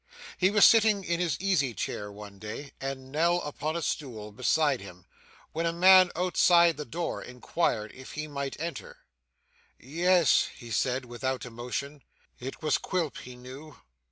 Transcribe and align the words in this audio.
He 0.35 0.49
was 0.49 0.65
sitting 0.65 1.03
in 1.03 1.19
his 1.19 1.39
easy 1.39 1.75
chair 1.75 2.11
one 2.11 2.39
day, 2.39 2.71
and 2.81 3.11
Nell 3.11 3.39
upon 3.43 3.75
a 3.75 3.83
stool 3.83 4.31
beside 4.31 4.81
him, 4.81 5.05
when 5.51 5.67
a 5.67 5.71
man 5.71 6.11
outside 6.15 6.75
the 6.75 6.85
door 6.85 7.21
inquired 7.21 7.91
if 7.93 8.13
he 8.13 8.27
might 8.27 8.59
enter. 8.59 8.97
'Yes,' 9.77 10.49
he 10.57 10.71
said 10.71 11.05
without 11.05 11.45
emotion, 11.45 12.01
'it 12.39 12.63
was 12.63 12.79
Quilp, 12.79 13.19
he 13.19 13.35
knew. 13.35 13.77